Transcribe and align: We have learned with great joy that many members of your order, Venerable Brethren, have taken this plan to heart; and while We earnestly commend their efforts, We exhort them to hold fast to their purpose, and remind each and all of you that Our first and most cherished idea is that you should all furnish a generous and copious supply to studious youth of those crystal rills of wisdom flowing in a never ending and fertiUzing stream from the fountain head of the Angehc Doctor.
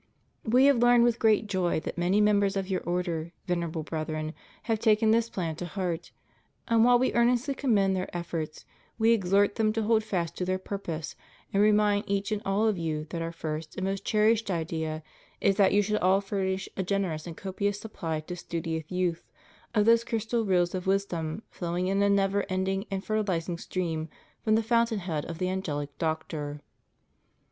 We 0.43 0.65
have 0.65 0.79
learned 0.79 1.03
with 1.03 1.19
great 1.19 1.45
joy 1.45 1.79
that 1.81 1.95
many 1.95 2.21
members 2.21 2.57
of 2.57 2.67
your 2.67 2.81
order, 2.81 3.33
Venerable 3.45 3.83
Brethren, 3.83 4.33
have 4.63 4.79
taken 4.79 5.11
this 5.11 5.29
plan 5.29 5.55
to 5.57 5.67
heart; 5.67 6.09
and 6.67 6.83
while 6.83 6.97
We 6.97 7.13
earnestly 7.13 7.53
commend 7.53 7.95
their 7.95 8.09
efforts, 8.11 8.65
We 8.97 9.11
exhort 9.13 9.57
them 9.57 9.71
to 9.73 9.83
hold 9.83 10.03
fast 10.03 10.35
to 10.37 10.43
their 10.45 10.57
purpose, 10.57 11.15
and 11.53 11.61
remind 11.61 12.05
each 12.07 12.31
and 12.31 12.41
all 12.43 12.67
of 12.67 12.79
you 12.79 13.05
that 13.11 13.21
Our 13.21 13.31
first 13.31 13.75
and 13.75 13.85
most 13.85 14.03
cherished 14.03 14.49
idea 14.49 15.03
is 15.39 15.57
that 15.57 15.71
you 15.71 15.83
should 15.83 15.97
all 16.01 16.19
furnish 16.19 16.67
a 16.75 16.81
generous 16.81 17.27
and 17.27 17.37
copious 17.37 17.79
supply 17.79 18.21
to 18.21 18.35
studious 18.35 18.89
youth 18.89 19.23
of 19.75 19.85
those 19.85 20.03
crystal 20.03 20.43
rills 20.45 20.73
of 20.73 20.87
wisdom 20.87 21.43
flowing 21.51 21.85
in 21.89 22.01
a 22.01 22.09
never 22.09 22.43
ending 22.49 22.85
and 22.89 23.05
fertiUzing 23.05 23.59
stream 23.59 24.09
from 24.43 24.55
the 24.55 24.63
fountain 24.63 24.97
head 24.97 25.25
of 25.25 25.37
the 25.37 25.45
Angehc 25.45 25.89
Doctor. 25.99 26.59